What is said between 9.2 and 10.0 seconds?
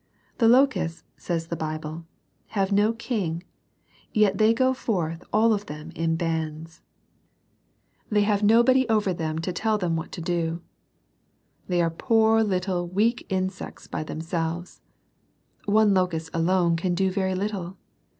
to tell them